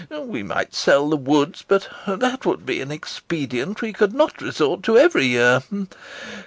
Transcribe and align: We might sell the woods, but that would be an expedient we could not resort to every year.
We 0.19 0.41
might 0.41 0.73
sell 0.73 1.09
the 1.11 1.15
woods, 1.15 1.63
but 1.67 1.87
that 2.07 2.43
would 2.43 2.65
be 2.65 2.81
an 2.81 2.89
expedient 2.89 3.83
we 3.83 3.93
could 3.93 4.15
not 4.15 4.41
resort 4.41 4.81
to 4.81 4.97
every 4.97 5.27
year. 5.27 5.61